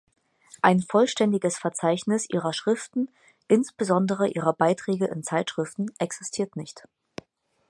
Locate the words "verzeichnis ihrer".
1.59-2.53